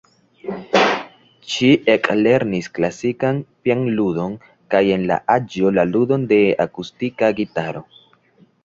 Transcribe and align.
Ŝi 1.55 1.69
eklernis 1.95 2.71
klasikan 2.79 3.43
pianludon 3.67 4.35
kaj 4.75 4.85
en 4.97 5.07
la 5.13 5.21
aĝo 5.37 5.75
la 5.81 5.87
ludon 5.95 6.29
de 6.35 6.45
akustika 6.69 7.33
gitaro. 7.43 7.89